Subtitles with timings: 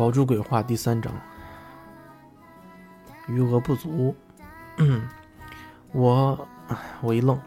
[0.00, 1.12] 宝珠鬼话第三章，
[3.28, 4.16] 余额不足。
[5.92, 6.48] 我
[7.02, 7.38] 我一愣，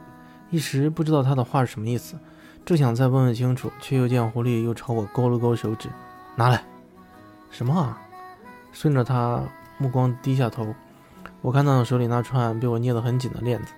[0.51, 2.15] 一时不知道他的话是什么意思，
[2.63, 5.89] 正想再问问清楚，却又见狐狸又朝我勾了勾手指，
[6.35, 6.63] 拿来。
[7.49, 7.99] 什么啊？
[8.71, 9.41] 顺着他
[9.79, 10.75] 目光低下头，
[11.41, 13.73] 我看到了手里那串被我捏得很紧的链子，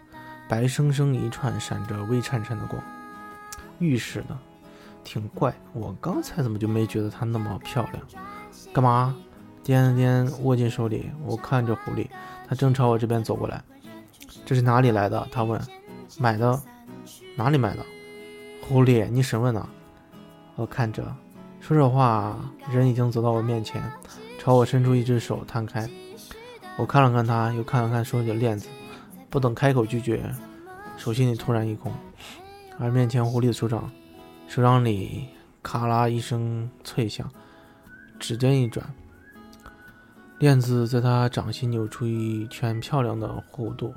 [0.49, 2.83] 白生生一串，闪着微颤颤的光，
[3.79, 4.37] 玉石的，
[5.05, 5.55] 挺怪。
[5.71, 8.05] 我刚才怎么就没觉得它那么漂亮？
[8.73, 9.15] 干嘛？
[9.63, 12.07] 掂了掂握进手里，我看着狐狸，
[12.47, 13.63] 它正朝我这边走过来。
[14.45, 15.27] 这是哪里来的？
[15.31, 15.59] 他问。
[16.19, 16.61] 买的？
[17.35, 17.85] 哪里买的？
[18.61, 19.67] 狐狸，你审问呢？
[20.55, 21.03] 我看着。
[21.59, 22.37] 说着话，
[22.71, 23.81] 人已经走到我面前，
[24.37, 25.89] 朝我伸出一只手，摊开。
[26.77, 28.67] 我看了看他，又看了看手里的链子，
[29.31, 30.23] 不等开口拒绝，
[30.95, 31.91] 手心里突然一空，
[32.77, 33.89] 而面前狐狸的手掌，
[34.47, 35.29] 手掌里
[35.63, 37.27] 咔啦一声脆响，
[38.19, 38.93] 指尖一转，
[40.39, 43.93] 链子在他掌心扭出一圈漂亮的弧度。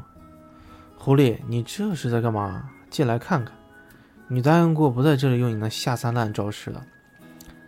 [0.97, 2.71] 狐狸，你这是在干嘛？
[2.91, 3.57] 进来看看。
[4.27, 6.85] 你答应过不在这里用你那下三滥招式的。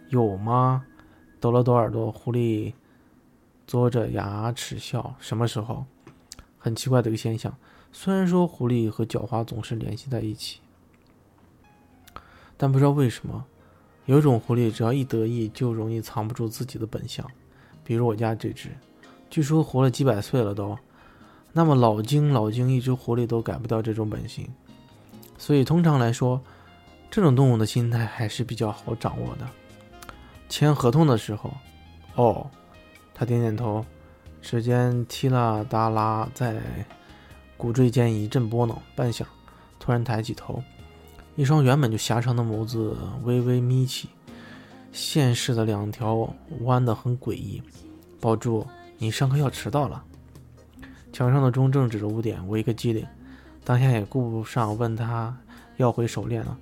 [0.08, 0.84] 有吗？
[1.38, 2.74] 抖了抖耳朵，狐狸
[3.66, 5.14] 嘬着牙齿笑。
[5.18, 5.86] 什么时候？
[6.58, 7.56] 很奇怪的一个现象。
[7.92, 10.60] 虽然说狐狸和狡猾总是联系在一起，
[12.56, 13.46] 但不知道为什么，
[14.10, 17.24] 有种狐狸只要一得意，就容易藏不住自己的本相。
[17.84, 18.68] 比如我家这只，
[19.30, 20.76] 据说活了几百岁了都。
[21.52, 24.48] 那么老精老精，一只狐狸都改不掉这种本性。
[25.38, 26.42] 所以通常来说，
[27.08, 29.46] 这种动物的心态还是比较好掌握的。
[30.48, 31.54] 签合同的时候，
[32.16, 32.50] 哦，
[33.14, 33.86] 他点点头，
[34.42, 36.60] 指尖踢啦哒啦在
[37.56, 39.22] 骨椎间一阵拨弄，半晌，
[39.78, 40.60] 突然抬起头，
[41.40, 44.10] 一双原本就狭长的眸子微微眯起，
[44.92, 47.62] 现世的两条弯得很诡异。
[48.20, 48.66] 宝珠，
[48.98, 50.04] 你上课要迟到了。
[51.14, 53.06] 墙上的钟正指着五点，我一个机灵，
[53.64, 55.34] 当下也顾不上问他
[55.78, 56.58] 要回手链了，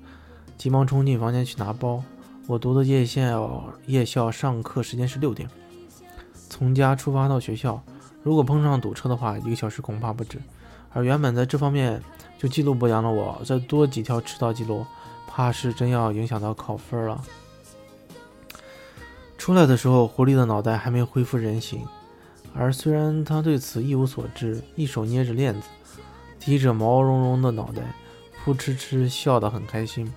[0.57, 2.01] 急忙冲进房间去拿包。
[2.47, 5.51] 我读的夜校，夜校上课时间是六点。
[6.49, 7.83] 从家出发到学校，
[8.23, 10.39] 如果碰上堵车的话，一个小时恐怕不止。
[10.93, 12.03] 而原本在这方面
[12.39, 14.87] 就记录不良的我，再多几条迟到记录，
[15.27, 17.23] 怕是真要影响到考分了。
[19.37, 21.87] 出来的时候，狐狸的脑袋还没恢复人形，
[22.55, 25.69] 而虽然他对此一无所知，一手捏着链子，
[26.41, 27.83] 提着毛茸茸的脑袋，
[28.45, 30.13] 扑哧哧笑得很开心，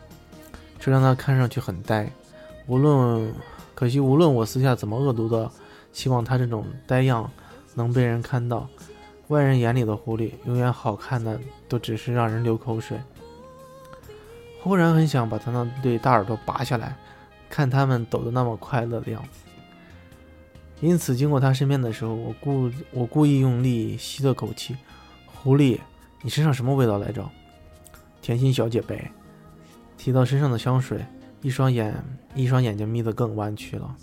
[0.80, 2.12] 这让他看上去很呆。
[2.68, 3.34] 无论，
[3.76, 5.50] 可惜无论我私下怎么恶毒的，
[5.94, 7.30] 希望他这种呆样
[7.76, 8.68] 能被人看到，
[9.32, 13.00] 外人眼里的狐狸永远好看的都只是让人流口水。
[14.62, 16.98] 忽然很想把他那对大耳朵拔下来，
[17.50, 19.40] 看他们抖得那么快乐的样子。
[20.82, 24.76] 因此，经过他身边的时候，我故我故意用力吸了口气。
[25.26, 25.80] 狐狸，
[26.22, 27.26] 你身上什么味道来着？
[28.22, 29.10] 甜心小姐呗。
[29.98, 31.06] 提到身上的香水。
[31.42, 32.04] 一双眼，
[32.36, 33.96] 一双眼睛眯得更弯曲了，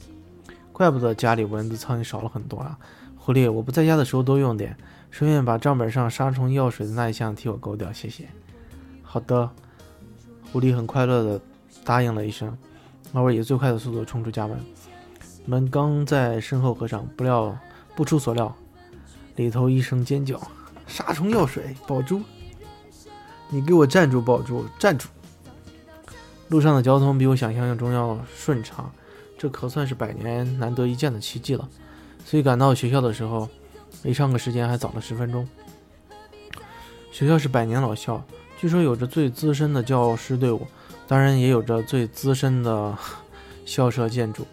[0.72, 2.77] 怪不得家里蚊子苍蝇少了很多啊！
[3.17, 4.77] 狐狸，我不在家的时候多用点，
[5.10, 8.28] 顺便把账本上杀虫药水的那一项替我勾掉，谢谢。
[9.02, 9.50] 好的，
[10.52, 11.41] 狐狸很快乐地
[11.84, 12.56] 答应了一声，
[13.12, 14.58] 而我以最快的速度冲出家门。
[15.46, 17.56] 门刚在身后合上，不料
[17.96, 18.54] 不出所料，
[19.36, 20.38] 里头一声尖叫
[20.86, 22.20] ：“杀虫药水，宝珠！
[23.48, 25.08] 你给我站住，宝珠，站住！”
[26.48, 28.92] 路上的交通比我想象中要顺畅，
[29.38, 31.66] 这可算是百年难得一见的奇迹了。
[32.26, 33.48] 所以赶到学校的时候，
[34.03, 35.49] 离上课时间还早了十分钟。
[37.10, 38.22] 学校是百年老校，
[38.59, 40.66] 据说有着最资深的教师队伍，
[41.06, 42.97] 当然也有着最资深的
[43.66, 44.47] 校舍建筑。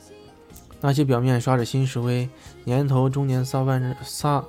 [0.81, 2.29] 那些表面刷着新石灰、
[2.63, 4.43] 年头中年撒万着撒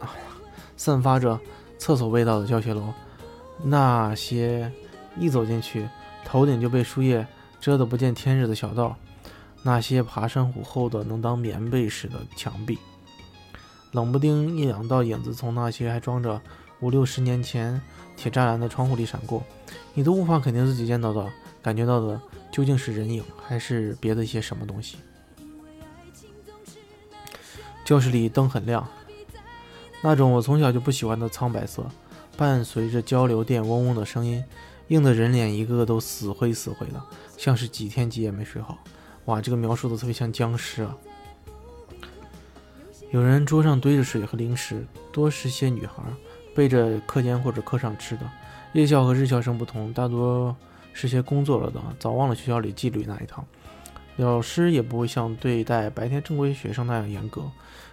[0.76, 1.38] 散发着
[1.78, 2.92] 厕所味道的教学楼，
[3.62, 4.70] 那些
[5.18, 5.88] 一走进去，
[6.24, 7.26] 头顶就被树叶。
[7.58, 8.94] 遮得不见天日的小道，
[9.65, 12.78] 那些爬山虎厚的能当棉被似的墙壁，
[13.97, 16.39] 冷不丁一两道影子从那些还装着
[16.81, 17.81] 五六十年前
[18.15, 19.43] 铁栅栏的窗户里闪过，
[19.95, 21.33] 你都无法肯定自己见到的、
[21.63, 22.21] 感觉到的
[22.53, 24.98] 究竟是人影还是别的一些什么东西。
[27.87, 28.87] 教室里灯很亮，
[30.03, 31.87] 那种我从小就不喜欢的苍白色，
[32.37, 34.45] 伴随着交流电嗡嗡的声音。
[34.89, 37.03] 映的人脸一个个都死灰死灰的，
[37.39, 38.77] 像是几天几夜没睡好。
[39.25, 40.95] 哇，这个描述的特别像僵尸啊！
[43.10, 46.03] 有人桌上堆着水和零食，多是些女孩
[46.54, 48.28] 背着课间或者课上吃的。
[48.72, 50.54] 夜校和日校生不同，大多
[50.92, 53.44] 是些工作了的，早忘了学校里纪律那一套。
[54.16, 57.42] 老师也不会像对待白天正规学生那样严格，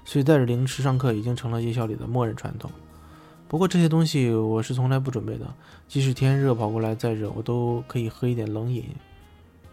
[0.03, 2.71] 所以带着零食上课已经成了夜校里的默认传统。
[3.47, 5.53] 不过这些东西我是从来不准备的，
[5.87, 8.85] 即使天热跑过来再热，我都可以喝一点冷饮，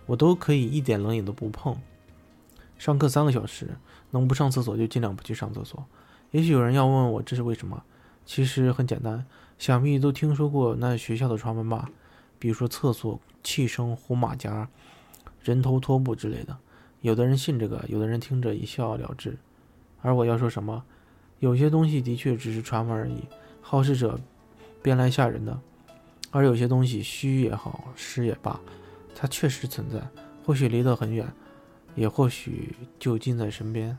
[0.04, 1.74] 我都可以一点冷饮都不碰。
[2.80, 3.76] 上课三个小时，
[4.10, 5.84] 能不上厕所就尽量不去上厕所。
[6.30, 7.84] 也许有人要问我这是为什么，
[8.24, 9.22] 其实很简单，
[9.58, 11.90] 想必都听说过那学校的传闻吧，
[12.38, 14.66] 比如说厕所气声、胡马甲、
[15.42, 16.56] 人头拖布之类的。
[17.02, 19.36] 有的人信这个，有的人听着一笑了之。
[20.00, 20.82] 而我要说什么，
[21.40, 23.24] 有些东西的确只是传闻而已。
[23.60, 24.18] 好事者
[24.80, 25.60] 编来吓人的，
[26.30, 28.58] 而有些东西虚也好，实也罢，
[29.14, 30.00] 它确实存在，
[30.46, 31.30] 或许离得很远，
[32.00, 33.94] 也或许就近在身边。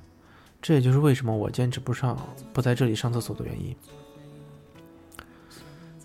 [0.60, 2.18] 这也就是为什么我坚持不上，
[2.52, 3.76] 不在这里上厕所的原因。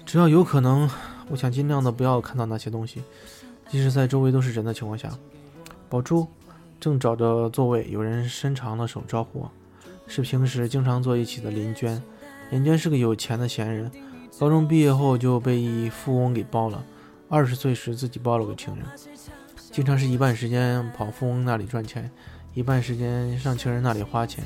[0.05, 0.89] 只要有可能，
[1.31, 3.03] 我想尽量的不要看到那些东西，
[3.71, 5.11] 即使在周围都是人的情况下。
[5.89, 6.27] 宝珠
[6.79, 9.51] 正找着座位，有人伸长了手招呼我，
[10.07, 12.03] 是平时经常坐一起的林娟。
[12.51, 13.91] 林娟是个有钱的闲人，
[14.39, 16.85] 高中毕业后就被一富翁给包了。
[17.31, 18.85] 二十岁时自己包了个情人，
[19.77, 22.11] 经常是一半时间跑富翁那里赚钱，
[22.55, 24.43] 一半时间上情人那里花钱。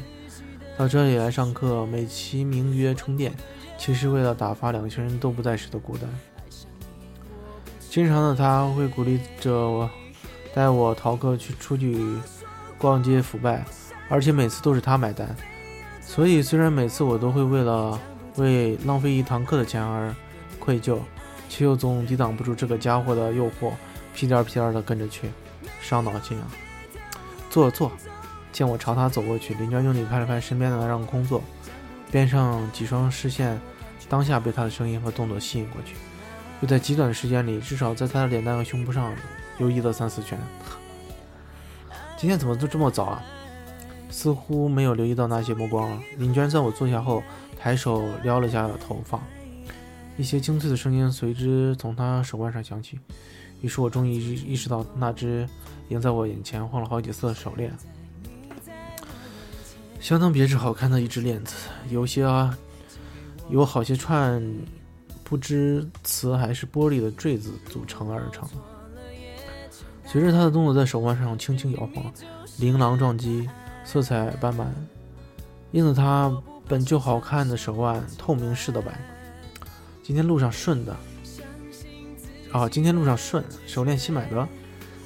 [0.77, 3.33] 到这里来上课，美其名曰充电，
[3.79, 6.11] 其实为了打发两个情人都不在时的孤单。
[7.79, 9.89] 经常的他会鼓励着我，
[10.53, 11.97] 带我逃课去出去
[12.77, 13.65] 逛街腐败，
[14.09, 15.33] 而且每次都是他买单。
[16.01, 17.97] 所以，虽然每次我都会为了
[18.35, 20.13] 为浪费一堂课的钱而
[20.59, 20.99] 愧疚，
[21.49, 23.71] 却又总抵挡不住这个家伙的诱惑，
[24.15, 25.31] 屁颠屁颠的跟着去，
[25.81, 26.47] 伤脑筋啊！
[27.49, 27.91] 坐坐，
[28.53, 31.43] 见我朝他走过去，林娟用力拍了拍身边的让空座，
[32.11, 33.61] 边上几双视线
[34.09, 35.95] 当下被他的声音和动作吸引过去，
[36.61, 39.15] 又在极短的时间里，至少在他的脸蛋和胸部上
[39.59, 40.39] 游移了三四圈。
[42.17, 43.23] 今天怎么都这么早啊？
[44.11, 46.03] 似乎没有留意到那些目光了。
[46.19, 47.23] 林娟在我坐下后，
[47.59, 49.21] 抬手撩了下头发，
[50.17, 52.99] 一些清脆的声音随之从她手腕上响起。
[53.61, 55.49] 于是我终于意识到，那只
[55.87, 57.73] 已经在我眼前晃了好几次的手链，
[60.01, 61.55] 相当别致、好看的一只链子，
[61.89, 62.57] 有些啊，
[63.49, 64.43] 有好些串，
[65.25, 68.49] 不知瓷还是玻璃的坠子组成而成。
[70.05, 72.13] 随着他的动作在手腕上轻轻摇晃，
[72.59, 73.49] 琳琅撞击。
[73.83, 74.67] 色彩斑斓，
[75.73, 76.31] 映得他
[76.69, 79.01] 本就好看的手腕透明似的白。
[80.01, 80.95] 今天路上顺的，
[82.53, 84.49] 哦，今天路上顺，手链新买的。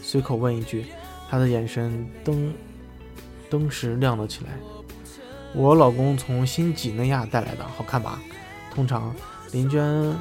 [0.02, 0.86] 随口问一句，
[1.28, 2.54] 他的眼神灯
[3.50, 4.52] 灯时亮了起来。
[5.54, 8.18] 我老公从新几内亚带来的，好看吧？
[8.74, 9.14] 通常
[9.52, 10.14] 林娟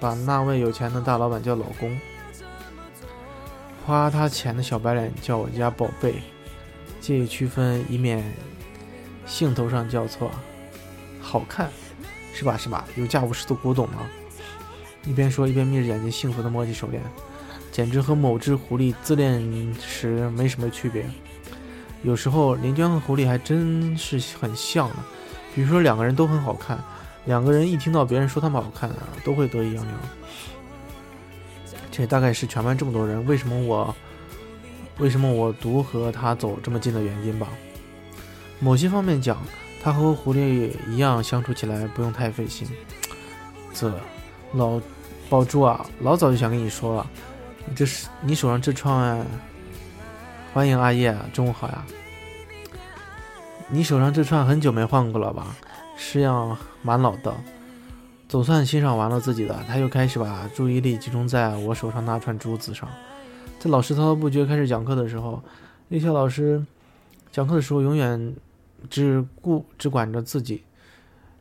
[0.00, 1.98] 把那位有钱的大老板叫老公，
[3.86, 6.22] 花他钱的小白脸叫我家宝贝。
[7.00, 8.22] 借以区分，以免
[9.24, 10.30] 兴头上叫错。
[11.20, 11.70] 好看，
[12.34, 12.56] 是吧？
[12.56, 12.84] 是吧？
[12.96, 14.06] 有价无市的古董吗？
[15.04, 17.02] 一边说一边眯着眼睛，幸福地摸起手链，
[17.72, 19.42] 简直和某只狐狸自恋
[19.80, 21.04] 时没什么区别。
[22.02, 24.96] 有时候林娟和狐狸还真是很像呢。
[25.54, 26.78] 比如说两个人都很好看，
[27.24, 29.94] 两个人一听到别人说他们好看啊，都会得意洋洋。
[31.90, 33.94] 这大概是全班这么多人，为什么我？
[34.98, 37.48] 为什么我独和他走这么近的原因吧？
[38.60, 39.38] 某些方面讲，
[39.82, 42.68] 他和狐狸一样相处起来不用太费心。
[43.72, 43.92] 这
[44.52, 44.80] 老
[45.28, 47.06] 宝珠啊，老早就想跟你说了，
[47.66, 49.24] 你这是你手上这串。
[50.54, 51.84] 欢迎阿叶，中午好呀。
[53.68, 55.54] 你手上这串很久没换过了吧？
[55.96, 57.34] 式样蛮老的。
[58.26, 62.88] 总算欣赏完了自己的，他又开始把注意力集中在我手上那串珠子上。
[63.58, 65.42] 在老师滔滔不绝开始讲课的时候，
[65.88, 66.64] 那些老师
[67.30, 68.34] 讲课的时候永远
[68.88, 70.64] 只顾只管着自己，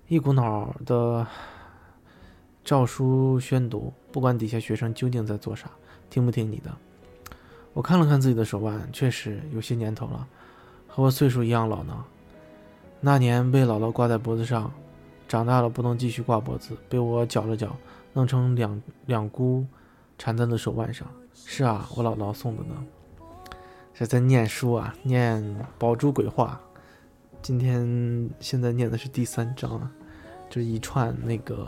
[0.08, 1.26] 一股脑的
[2.68, 5.72] 照书宣读，不管底下学生究竟在做啥，
[6.10, 6.70] 听不听你的。
[7.72, 10.28] 我看了看自己的手腕，确实有些年头了，
[10.86, 12.04] 和我岁数一样老呢。
[13.00, 14.70] 那年被姥姥挂在脖子上，
[15.30, 17.74] 长大了不能继续挂脖子，被我绞了绞，
[18.12, 19.66] 弄成两两箍，
[20.18, 21.08] 缠在了手腕上。
[21.34, 22.76] 是啊，我姥姥送的呢。
[23.94, 25.42] 是在念书啊，念
[25.80, 26.60] 《宝珠鬼话》。
[27.42, 29.90] 今天现在念的是第三章啊，
[30.50, 31.66] 这一串那个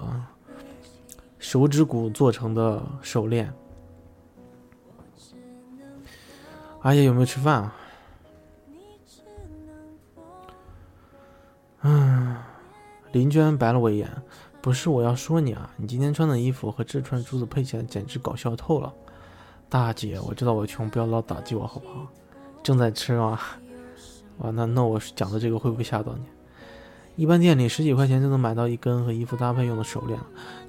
[1.50, 3.52] 手指骨做成的手链。
[6.82, 7.76] 阿爷有没有吃饭啊？
[11.82, 12.38] 嗯，
[13.14, 14.08] 林娟白了我一眼，
[14.62, 18.94] 不是我要说你啊，你今天穿的衣服和这串珠子配起来简直搞笑透了。
[19.68, 22.06] 大姐，我知道我穷，不要老打击我好不好？
[22.62, 23.40] 正在吃吗？
[24.38, 26.26] 哇，那那我讲的这个会不会吓到你？
[27.20, 30.18] 一般店里十几块钱就能买到一根和衣服搭配用的手链，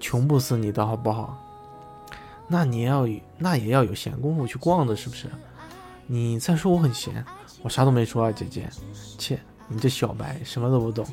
[0.00, 1.38] 穷不死你的好不好？
[2.48, 3.06] 那你要
[3.38, 5.28] 那也要有闲工夫去逛的，是不是？
[6.08, 7.24] 你再说我很闲，
[7.62, 8.68] 我啥都没说啊，姐姐。
[9.16, 9.38] 切，
[9.68, 11.06] 你这小白什么都不懂。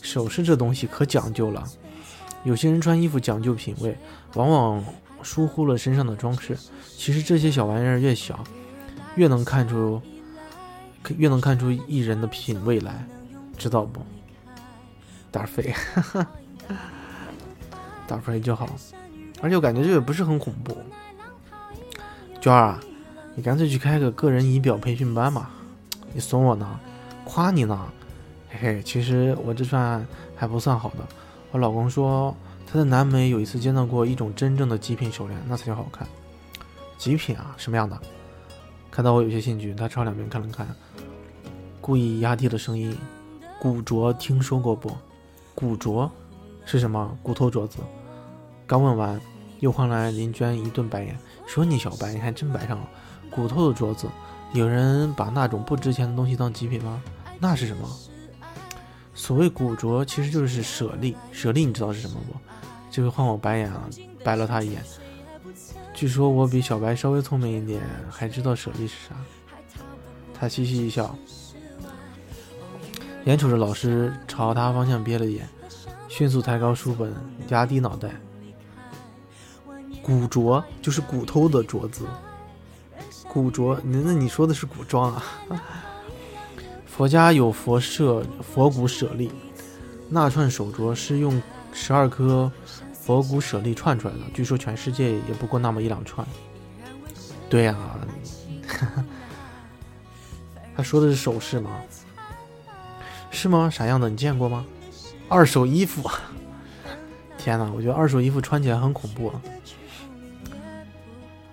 [0.00, 1.64] 首饰这东西可讲究了，
[2.44, 3.98] 有些人穿衣服讲究品味，
[4.34, 4.84] 往往
[5.24, 6.56] 疏忽了身上的装饰。
[6.96, 8.44] 其实这些小玩意儿越小，
[9.16, 10.00] 越能看出，
[11.16, 13.04] 越能看出艺人的品味来，
[13.58, 14.00] 知道不？
[15.34, 15.74] 打飞，
[18.06, 18.68] 打飞就好。
[19.42, 20.78] 而且我感觉这个不是很恐怖。
[22.40, 22.80] 娟儿啊，
[23.34, 25.50] 你干脆去开个个人仪表培训班吧，
[26.12, 26.78] 你损我呢，
[27.24, 27.76] 夸你呢。
[28.48, 30.98] 嘿嘿，其实我这算还不算好的。
[31.50, 32.32] 我老公说
[32.64, 36.06] 他在南美有一次见到过一种真正的极品手链，那才叫好看。
[36.96, 38.00] 极品啊，什么样的？
[38.88, 40.64] 看到我有些兴趣，他朝两边看了看，
[41.80, 42.96] 故意压低了声音
[43.60, 44.96] ：“古镯听说过不？
[45.54, 46.10] 古镯
[46.64, 47.16] 是什么？
[47.22, 47.78] 骨头镯子。”
[48.66, 49.20] 刚问完，
[49.60, 52.88] 又换来林娟一顿白眼，说：“你小白，你还真白上了。
[53.30, 54.08] 骨头的镯子，
[54.52, 57.02] 有人把那种不值钱的东西当极品吗？
[57.38, 57.88] 那是什么？”
[59.14, 61.16] 所谓古镯，其实就是舍利。
[61.30, 62.36] 舍利，你知道是什么不？
[62.90, 63.88] 这回换我白眼了，
[64.24, 64.82] 白了他一眼。
[65.92, 67.80] 据说我比小白稍微聪明一点，
[68.10, 69.14] 还知道舍利是啥。
[70.32, 71.16] 他嘻嘻一笑，
[73.24, 75.48] 眼瞅着老师朝他方向瞥了一眼，
[76.08, 77.14] 迅速抬高书本，
[77.48, 78.10] 压低脑袋。
[80.02, 82.04] 古镯就是骨头的镯子。
[83.26, 85.24] 古镯，那那你说的是古装啊？
[86.86, 89.32] 佛家有佛舍佛骨舍利，
[90.10, 92.52] 那串手镯是用十二颗
[92.92, 96.26] 佛骨舍利串出来的，据说全世界也不过那么一两串。
[97.48, 97.74] 对呀，
[100.76, 101.70] 他说的是首饰吗？
[103.34, 103.68] 是吗？
[103.68, 104.08] 啥样的？
[104.08, 104.64] 你见过吗？
[105.28, 106.08] 二手衣服？
[107.36, 109.32] 天哪，我觉得二手衣服穿起来很恐怖。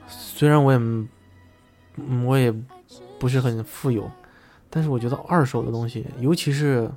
[0.07, 0.79] 虽然我也，
[2.25, 2.53] 我也
[3.19, 4.09] 不是很富有。
[4.73, 6.89] 但是我觉得二手的东西，尤其是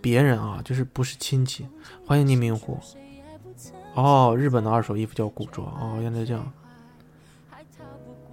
[0.00, 1.64] 别人啊，就是不是亲戚，
[2.04, 2.80] 欢迎匿名户。
[3.94, 6.52] 哦，日本的二手衣服叫古着哦，原来这样。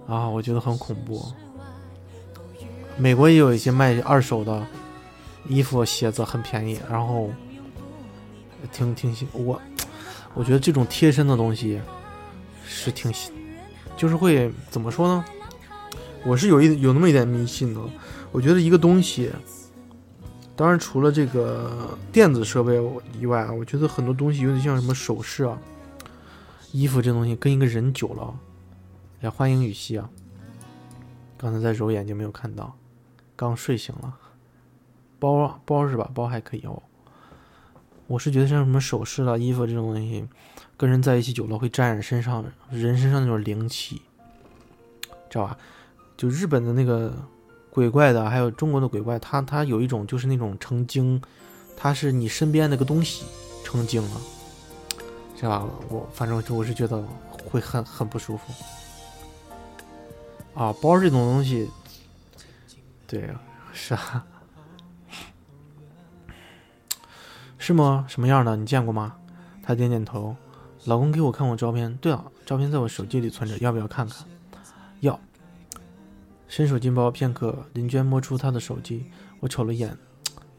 [0.08, 1.32] 啊，我觉得很恐怖。
[2.98, 4.66] 美国也有一些卖二手的
[5.48, 7.30] 衣服、鞋子很便宜，然后
[8.72, 9.26] 挺挺新。
[9.32, 9.60] 我
[10.34, 11.80] 我觉得这种贴身的东西
[12.64, 13.12] 是挺，
[13.96, 15.24] 就是会怎么说呢？
[16.24, 17.80] 我是有一有那么一点迷信的。
[18.30, 19.30] 我觉得一个东西，
[20.56, 22.80] 当然除了这个电子设备
[23.20, 25.58] 以外啊，我觉得很多东西有点像什么首饰啊、
[26.70, 28.34] 衣服这东西，跟一个人久了，
[29.20, 30.08] 也欢迎雨熙啊。
[31.36, 32.74] 刚才在揉眼睛没有看到，
[33.36, 34.16] 刚睡醒了。
[35.22, 36.10] 包包是吧？
[36.12, 36.82] 包还可以哦。
[38.08, 40.26] 我是觉得像什么首饰啦、衣服这种东西，
[40.76, 44.02] 跟人在一起久了会沾染身上人身上那种灵气，
[45.30, 45.56] 知道吧？
[46.16, 47.12] 就日本的那个。
[47.74, 51.22] 鬼怪的，还有中国的鬼怪，它它有一种就是那种成精，
[51.74, 53.24] 它是你身边那个东西
[53.64, 54.20] 成精了，
[55.34, 55.66] 是吧？
[55.88, 57.02] 我反正我是觉得
[57.50, 58.52] 会很很不舒服。
[60.52, 61.70] 啊，包这种东西，
[63.06, 63.30] 对，
[63.72, 64.22] 是啊，
[67.64, 68.04] 是吗？
[68.08, 68.56] 什么样的？
[68.56, 69.14] 你见过吗？
[69.62, 70.34] 他点点头。
[70.86, 71.96] 老公给我看过照片。
[71.98, 74.26] 对了，照片在我手机里存着，要不要看看？
[74.98, 75.16] 要。
[76.48, 79.06] 伸手进包片刻，林娟摸出他的手机，
[79.38, 79.96] 我瞅了眼，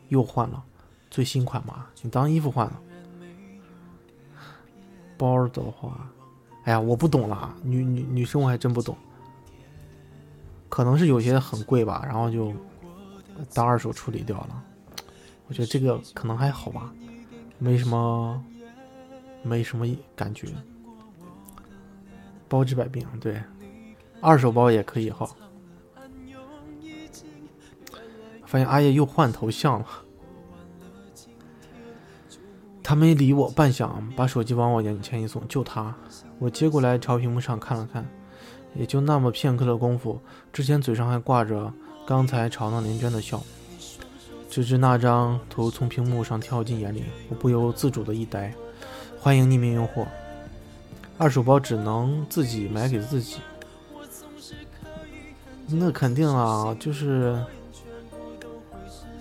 [0.07, 0.63] 又换了，
[1.11, 2.79] 最新款嘛，你当衣服换了。
[5.17, 6.09] 包的话，
[6.63, 8.95] 哎呀，我不懂了，女女女生我还真不懂，
[10.69, 12.53] 可能是有些很贵吧，然后就
[13.53, 14.63] 当二手处理掉了。
[15.47, 16.93] 我觉得这个可能还好吧，
[17.59, 18.43] 没什么，
[19.41, 19.85] 没什么
[20.15, 20.47] 感觉。
[22.47, 23.41] 包治百病，对，
[24.21, 25.29] 二手包也可以哈。
[28.45, 29.87] 发现阿叶又换头像了，
[32.83, 35.95] 他没理我半晌，把手机往我眼前一送，就他。
[36.37, 38.07] 我接过来朝屏幕上看了看，
[38.75, 40.19] 也就那么片刻的功夫，
[40.51, 41.73] 之前嘴上还挂着
[42.05, 43.41] 刚才嘲弄林娟的笑，
[44.53, 48.53] 直至那张图从屏幕上跳进眼里，我不由自主的一呆。
[49.19, 50.05] 欢迎匿名用户，
[51.17, 53.37] 二手包只能自己买给自己，
[55.65, 57.35] 那肯定啊，就是。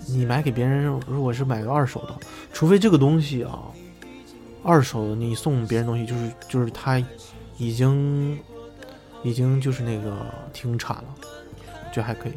[0.05, 2.13] 你买给别人，如果是买个二手的，
[2.51, 3.63] 除非这个东西啊，
[4.61, 7.01] 二手的你送别人东西，就是就是他
[7.57, 8.37] 已经
[9.23, 10.15] 已经就是那个
[10.51, 11.05] 停产了，
[11.91, 12.33] 觉得还可以。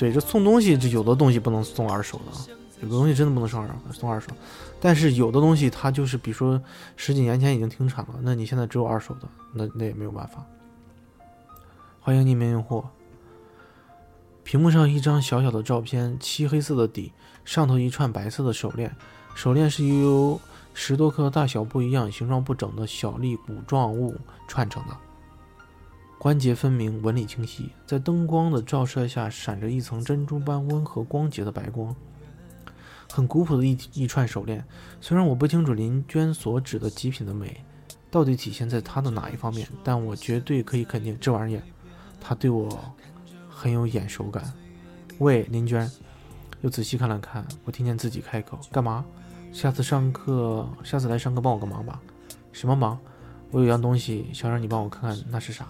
[0.00, 4.28] 对，这送东西，这有的东西不能送二手的，有的东西真的不能送二送二手。
[4.80, 6.58] 但是有的东西它就是，比如说
[6.96, 10.42] 十几年前已经停产了，那你现在只有二手的，那那也没有办法。
[12.00, 12.82] 欢迎匿名用户。
[14.42, 17.12] 屏幕上一张小小的照片，漆黑色的底，
[17.44, 18.96] 上头一串白色的手链，
[19.34, 20.40] 手链是由
[20.72, 24.16] 十多颗大小不一样、形状不整的小粒骨状物
[24.48, 24.96] 串成的。
[26.20, 31.96] 关节分明，纹理清晰，在灯光的照射下，闪着一层珍珠般温和光洁的白光。
[33.10, 34.62] 很古朴的一一串手链，
[35.00, 37.64] 虽然我不清楚林娟所指的极品的美，
[38.10, 41.62] 到底体现在她的哪一方面，但我绝对可以肯定，这玩意儿，
[42.20, 42.68] 她对我
[43.48, 44.52] 很有眼熟感。
[45.20, 45.90] 喂，林娟，
[46.60, 49.02] 又仔细看了看，我听见自己开口：“干嘛？
[49.54, 51.98] 下次上课，下次来上课帮我个忙吧。
[52.52, 52.98] 什么忙？
[53.50, 55.66] 我有样东西想让你帮我看看，那是啥？”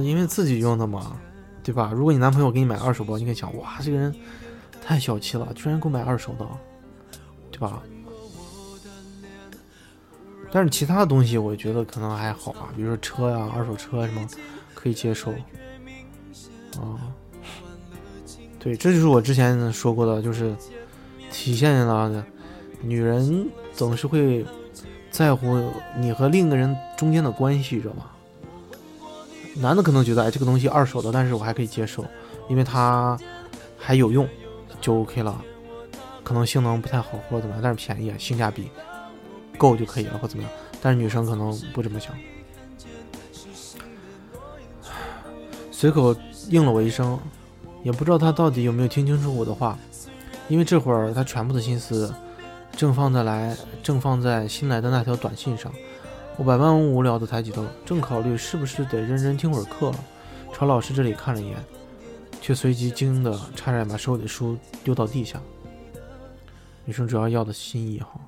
[0.00, 1.16] 因为自己用的嘛，
[1.62, 1.92] 对吧？
[1.94, 4.14] 如果你男朋友给你买二手包，你可以想，哇，这个人
[4.80, 6.46] 太小气了，居然给我买二手的，
[7.50, 7.82] 对吧？
[10.50, 14.26] 但是其他的东西，我觉得可能还好吧，比如说车呀、二手车什么，
[14.74, 15.30] 可以接受。
[16.80, 17.00] 啊，
[18.58, 20.54] 对，这就是我之前说过的，就是
[21.30, 22.24] 体现了
[22.82, 24.44] 女人总是会
[25.10, 28.10] 在乎你和另一个人中间的关系，知道吗？
[29.56, 32.04] 男的可能觉得，哎，这个东西二手的，但是我还可以接受，
[32.48, 33.18] 因为它
[33.76, 34.28] 还有用，
[34.80, 35.40] 就 OK 了。
[36.24, 38.70] 可能性能不太好或者怎么样，但是便宜，性价比
[39.58, 40.52] 够就可以了，或怎么样。
[40.80, 42.14] 但是女生可能不这么想。
[45.70, 46.14] 随口
[46.48, 47.18] 应了我一声，
[47.82, 49.76] 也不知道他到底有没有听清楚我的话，
[50.48, 52.14] 因为这会儿他全部的心思
[52.76, 55.72] 正放在来，正放在新来的那条短信上。
[56.38, 59.92] 我百般无聊的抬起头，正考虑是不是得认真听会儿课，
[60.52, 61.56] 朝老师这里看了一眼，
[62.40, 65.40] 却随即惊得差点把手里的书丢到地下。
[66.84, 68.18] 女生主要要的心意哈，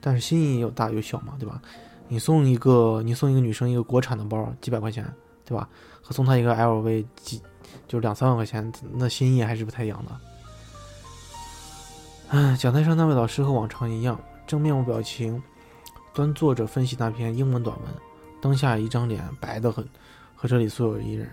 [0.00, 1.60] 但是心意有大有小嘛，对吧？
[2.06, 5.10] 你送一个，你送一个女生一个国产的包，几百块钱，
[5.44, 5.68] 对吧？
[6.02, 7.40] 和送她一个 LV 几，
[7.88, 10.12] 就两三万块钱，那心意还是不太一样的。
[12.28, 15.42] 唉，讲台上那位老师和往常一样，正面无表情。
[16.14, 17.88] 端坐着分析那篇英文短文，
[18.40, 19.86] 当下一张脸白得很，
[20.34, 21.28] 和这里所有一人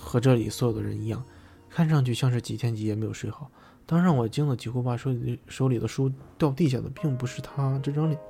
[0.00, 1.22] 和这里所有的人一样，
[1.70, 3.50] 看上去像是几天几夜没有睡好。
[3.86, 8.20] 当让我惊得几乎把手里手里的书掉地下的，并不是他这张脸，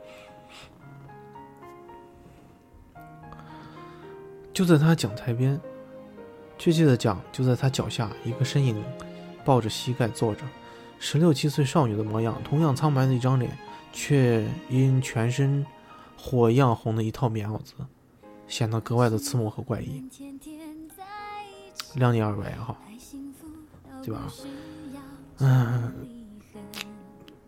[4.52, 5.60] 就在他讲台边，
[6.58, 8.80] 确切的讲，就在他脚下，一个身影
[9.44, 10.42] 抱着膝盖坐着，
[10.98, 13.50] 十六七岁少女的模样，同样苍白的一张脸，
[13.92, 15.64] 却因全身。
[16.18, 17.74] 火一样红的一套棉袄子，
[18.48, 20.04] 显得格外的刺目和怪异。
[21.94, 22.76] 量力而为哈，
[24.02, 24.30] 对吧？
[25.38, 25.92] 嗯，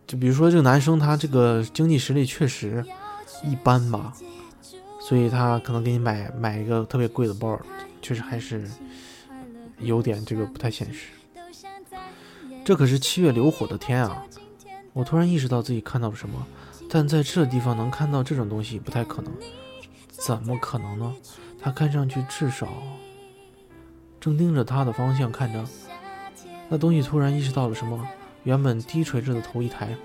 [0.07, 2.83] 就比如说这个男生，他这个经济实力确实
[3.43, 4.13] 一般吧，
[4.99, 7.59] 所以他可能给你买买一个特别贵的包，
[8.01, 8.67] 确实还是
[9.79, 11.09] 有点这个不太现实。
[12.63, 14.25] 这可是七月流火的天啊！
[14.93, 16.47] 我突然意识到自己看到了什么。
[16.93, 19.31] 但在这地方能看到这种东西不太可能，
[20.09, 21.15] 怎么可能呢？
[21.57, 22.67] 他看上去至少
[24.19, 25.63] 正盯着他的方向看着，
[26.67, 28.05] 那东西突然意识到了什么，
[28.43, 29.95] 原本低垂着的头一抬，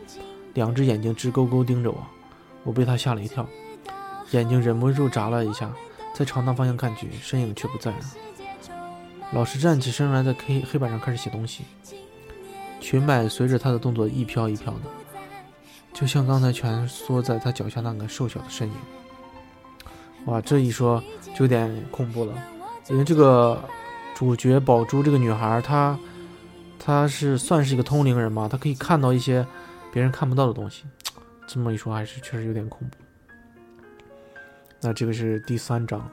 [0.55, 2.07] 两只眼睛直勾勾盯着我，
[2.63, 3.45] 我被他吓了一跳，
[4.31, 5.73] 眼睛忍不住眨了一下，
[6.15, 7.99] 再朝那方向看去，身影却不在了。
[9.33, 11.65] 老师站起身来，在黑黑板上开始写东西，
[12.79, 14.81] 裙摆随着他的动作一飘一飘的。
[15.97, 18.75] 就像刚才蜷缩在他脚下那个瘦小的身影，
[20.27, 21.03] 哇，这一说
[21.35, 22.35] 就有点恐怖了，
[22.91, 23.59] 因为这个
[24.15, 25.99] 主角宝珠这个女孩，她
[26.79, 29.45] 她是算是一个通灵人嘛，她可以看到一些
[29.91, 30.85] 别人看不到的东西，
[31.49, 32.99] 这么一说还是确实有点恐怖。
[34.83, 36.07] 那这个是第三章。